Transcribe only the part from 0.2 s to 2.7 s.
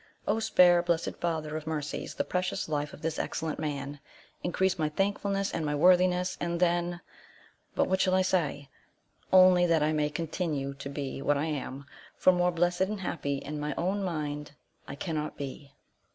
O spare, blessed Father of Mercies, the precious